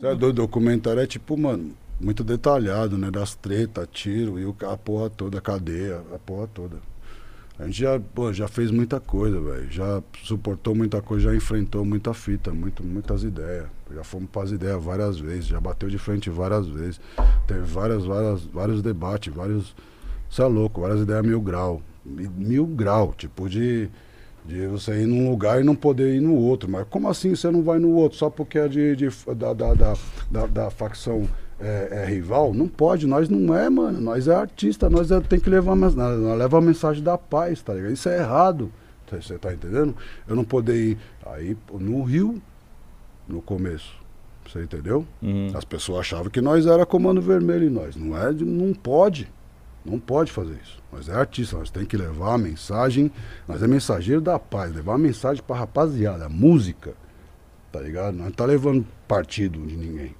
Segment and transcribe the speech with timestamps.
[0.00, 3.10] É, do documentário é tipo, mano, muito detalhado, né?
[3.10, 6.76] Das tretas, tiro e a porra toda, a cadeia, a porra toda.
[7.58, 9.68] A gente já, pô, já fez muita coisa, velho.
[9.68, 13.66] Já suportou muita coisa, já enfrentou muita fita, muito, muitas ideias.
[13.92, 17.00] Já fomos para as ideias várias vezes, já bateu de frente várias vezes.
[17.48, 19.74] Teve várias, várias, vários debates, vários.
[20.30, 21.82] Você é louco, várias ideias mil grau.
[22.04, 23.90] Mil grau, tipo de
[24.44, 26.70] de você ir num lugar e não poder ir no outro.
[26.70, 28.18] Mas como assim você não vai no outro?
[28.18, 29.74] Só porque é de, de da, da,
[30.30, 31.28] da, da, facção
[31.60, 32.54] é, é, rival?
[32.54, 34.00] Não pode, nós não é, mano.
[34.00, 37.74] Nós é artista, nós é, tem que levar nós leva a mensagem da paz, tá
[37.74, 37.92] ligado?
[37.92, 38.72] Isso é errado.
[39.10, 39.94] Você tá entendendo?
[40.26, 42.42] Eu não poder ir aí no Rio,
[43.26, 43.96] no começo.
[44.46, 45.06] Você entendeu?
[45.22, 45.50] Uhum.
[45.54, 47.96] As pessoas achavam que nós era comando vermelho e nós.
[47.96, 49.28] Não é, não pode.
[49.88, 50.78] Não pode fazer isso.
[50.92, 53.10] Nós é artista, nós tem que levar a mensagem,
[53.46, 56.94] nós é mensageiro da paz, levar a mensagem pra rapaziada, a música,
[57.72, 58.14] tá ligado?
[58.14, 60.14] Nós não tá levando partido de ninguém.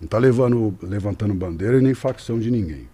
[0.00, 2.88] Não tá levando, levantando bandeira e nem facção de ninguém,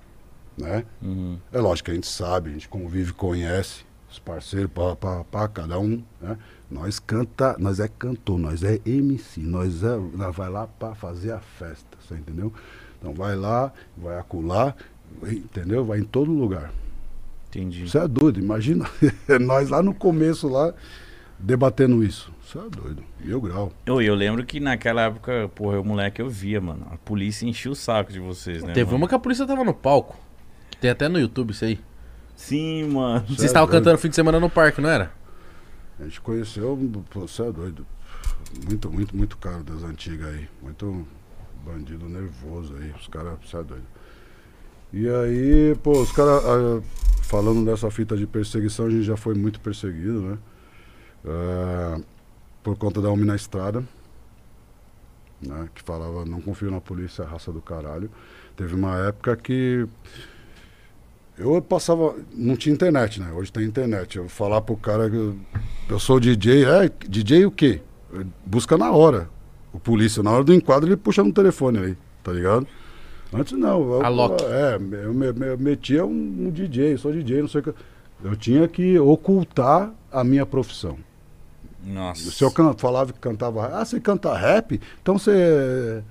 [0.57, 0.85] né?
[1.01, 1.39] Uhum.
[1.53, 5.49] É lógico que a gente sabe, a gente convive, conhece os parceiros, pá, pá, pá,
[5.49, 6.37] cada um, né?
[6.69, 11.31] Nós canta, nós é cantor, nós é MC, nós, é, nós vai lá para fazer
[11.31, 12.53] a festa, você entendeu?
[12.99, 14.75] Então vai lá, vai acular,
[15.23, 15.85] entendeu?
[15.85, 16.73] Vai em todo lugar.
[17.49, 17.85] Entendi.
[17.85, 18.89] Isso é doido, imagina
[19.41, 20.75] nós lá no começo lá
[21.39, 22.33] debatendo isso.
[22.45, 23.03] Isso é doido.
[23.21, 23.73] Mil grau.
[23.85, 26.87] Eu, eu lembro que naquela época, porra, eu moleque eu via, mano.
[26.91, 28.73] A polícia enchia o saco de vocês, né?
[28.73, 28.99] Teve mano?
[28.99, 30.19] uma que a polícia tava no palco.
[30.81, 31.81] Tem até no YouTube isso aí.
[32.37, 33.27] Sim, mano.
[33.27, 35.11] Vocês é estavam cantando fim de semana no parque, não era?
[35.99, 36.79] A gente conheceu,
[37.15, 37.87] você é doido.
[38.69, 40.49] Muito, muito, muito caro das antigas aí.
[40.63, 41.07] Muito
[41.65, 42.93] bandido nervoso aí.
[42.93, 43.87] Os caras, você é doido.
[44.93, 46.81] E aí, pô, os caras, ah,
[47.23, 50.39] falando dessa fita de perseguição, a gente já foi muito perseguido, né?
[51.25, 52.01] É,
[52.63, 53.83] por conta da homem na estrada,
[55.41, 55.69] né?
[55.75, 58.11] Que falava, não confio na polícia, é raça do caralho.
[58.57, 59.87] Teve uma época que
[61.37, 63.33] eu passava, não tinha internet, né?
[63.33, 64.17] Hoje tem internet.
[64.17, 65.37] Eu falar pro cara que eu,
[65.91, 67.83] eu sou DJ, é, DJ o quê?
[68.45, 69.29] Busca na hora.
[69.73, 72.67] O polícia, na hora do enquadro, ele puxa no telefone aí, tá ligado?
[73.33, 73.81] Antes não.
[73.93, 74.03] Eu.
[74.49, 77.75] É, eu, me, metia um, um, DJ, sou DJ, não sei o que.
[78.23, 80.97] Eu tinha que ocultar a minha profissão.
[81.85, 82.31] Nossa.
[82.31, 83.67] Se eu can, falava que cantava.
[83.67, 84.81] Ah, você canta rap?
[85.03, 86.03] Então você.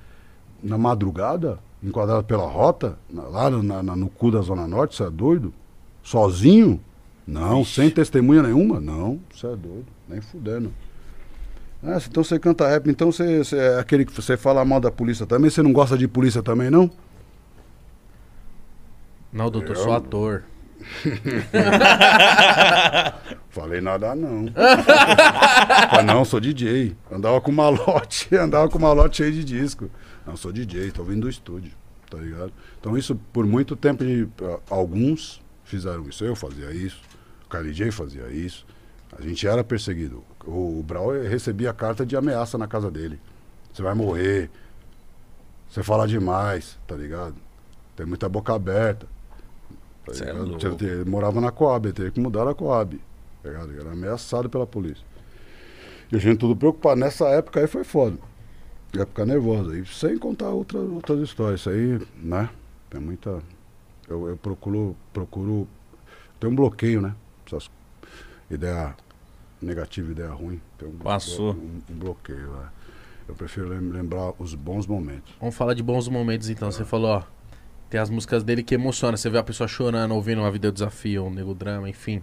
[0.64, 5.10] Na madrugada, enquadrado pela rota, lá no, na, no cu da Zona Norte, você é
[5.10, 5.54] doido?
[6.02, 6.80] Sozinho?
[7.28, 7.82] Não, Ixi.
[7.82, 8.80] sem testemunha nenhuma?
[8.80, 10.72] Não, você é doido, nem fudendo.
[11.88, 14.90] Ah, então você canta rap, então você, você é aquele que você fala mal da
[14.90, 16.90] polícia também, você não gosta de polícia também, não?
[19.32, 19.84] Não, doutor, eu...
[19.84, 20.44] sou ator.
[23.50, 24.46] Falei nada não.
[26.06, 26.96] Não, sou DJ.
[27.12, 29.90] Andava com malote, andava com malote cheio de disco.
[30.26, 31.72] Não, sou DJ, tô vindo do estúdio,
[32.10, 32.52] tá ligado?
[32.80, 34.04] Então isso, por muito tempo,
[34.70, 36.24] alguns fizeram isso.
[36.24, 37.02] Eu fazia isso,
[37.46, 38.66] o KLJ fazia isso.
[39.18, 40.24] A gente era perseguido.
[40.46, 43.20] O, Brau recebia carta de ameaça na casa dele.
[43.74, 44.50] Você vai morrer.
[45.70, 47.36] Você fala demais, tá ligado?
[47.96, 49.08] Tem muita boca aberta.
[50.06, 53.02] Tá é ele morava na Coab, ele teve que mudar a Coab.
[53.42, 55.04] Tá ele era ameaçado pela polícia.
[56.12, 57.00] E a gente tudo preocupado.
[57.00, 58.18] Nessa época aí foi foda.
[58.94, 59.78] Época nervosa.
[59.78, 61.62] E sem contar outra, outras histórias.
[61.62, 62.50] Isso aí, né?
[62.90, 63.42] Tem muita.
[64.08, 64.96] Eu, eu procuro.
[65.12, 65.68] procuro
[66.40, 67.16] tem um bloqueio, né?
[67.46, 67.70] Essas
[68.50, 68.96] ideia
[69.66, 70.62] negativa, ideia ruim.
[70.78, 71.54] Tem um, Passou.
[71.54, 72.54] Um, um bloqueio.
[72.64, 72.68] É.
[73.28, 75.34] Eu prefiro lembrar os bons momentos.
[75.40, 76.70] Vamos falar de bons momentos então.
[76.70, 76.72] É.
[76.72, 77.24] Você falou, ó.
[77.90, 79.16] Tem as músicas dele que emociona.
[79.18, 82.22] Você vê a pessoa chorando, ouvindo uma video desafio, um nego drama, enfim.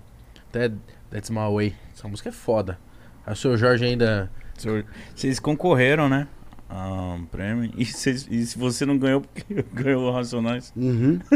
[0.48, 0.72] Até
[1.10, 1.74] That's My Way.
[1.94, 2.78] Essa música é foda.
[3.26, 4.30] Aí o seu Jorge ainda.
[5.14, 6.28] Vocês concorreram, né?
[6.68, 7.70] A um prêmio.
[7.76, 10.72] E, cês, e, se você não ganhou, porque ganhou o Racionais.
[10.74, 11.20] Uhum.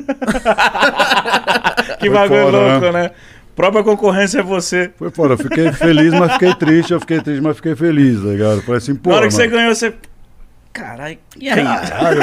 [2.00, 3.02] que bagulho louco, né?
[3.02, 3.10] né?
[3.56, 4.90] Própria concorrência é você.
[4.96, 6.92] Foi fora, eu fiquei feliz, mas fiquei triste.
[6.92, 8.60] Eu fiquei triste, mas fiquei feliz, tá ligado?
[8.60, 9.08] Foi assim, pô.
[9.08, 9.44] Na hora que mano.
[9.44, 9.94] você ganhou, você.
[10.74, 11.64] Caralho, e aí?
[11.64, 12.20] Caralho,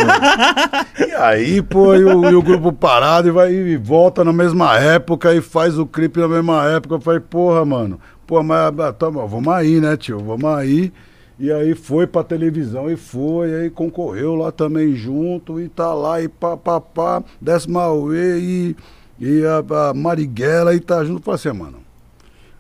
[1.10, 4.78] e aí, pô, e o, e o, grupo parado e vai e volta na mesma
[4.78, 6.94] época e faz o clipe na mesma época.
[6.94, 10.20] Eu falei, porra, mano, pô, mas ah, tá, vamos aí, né, tio?
[10.20, 10.94] Vamos aí.
[11.40, 15.92] E aí foi pra televisão e foi, e aí concorreu lá também junto, e tá
[15.92, 18.76] lá, e pá, pá, pá, décima UE, e,
[19.20, 21.20] e a, a Marighella, e tá junto.
[21.20, 21.80] Eu falei assim, mano,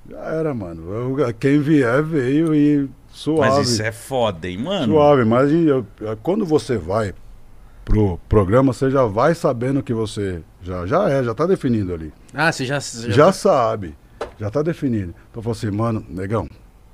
[0.10, 1.18] já era, mano.
[1.20, 3.42] Eu, quem vier veio e Suave.
[3.58, 4.92] Mas isso é foda, hein, mano?
[4.94, 5.86] Suave, mas eu,
[6.24, 7.14] quando você vai
[7.86, 12.12] pro programa, você já vai sabendo que você já, já é, já tá definido ali.
[12.34, 12.80] Ah, você já...
[12.80, 13.34] Já, já tá...
[13.34, 13.96] sabe,
[14.40, 15.10] já tá definido.
[15.30, 16.50] Então eu falo assim, mano, negão,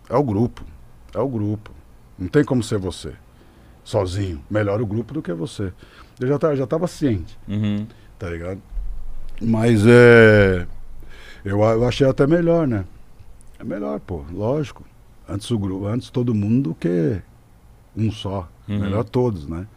[0.10, 0.62] é o grupo,
[1.16, 1.72] é o grupo.
[2.18, 3.14] Não tem como ser você.
[3.84, 4.44] sozinho.
[4.50, 5.72] Melhor o grupo do que você.
[6.20, 7.88] Eu já, tava, já tava ciente, Uhum.
[8.18, 8.62] tá ligado?
[9.42, 10.68] Mas é.
[11.44, 12.86] Eu, eu achei até melhor, né?
[13.58, 14.86] É melhor, pô, lógico.
[15.28, 17.22] Antes o grupo, antes todo mundo do que
[17.96, 18.50] um só.
[18.68, 18.80] Uhum.
[18.80, 19.68] Melhor todos, né?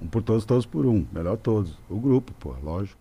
[0.00, 1.04] Um por todos, todos por um.
[1.12, 1.78] Melhor todos.
[1.88, 2.99] O grupo, pô, lógico.